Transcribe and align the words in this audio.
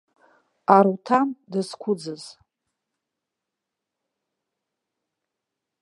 Аруҭан 0.75 1.27
дызқәыӡыз. 1.51 2.23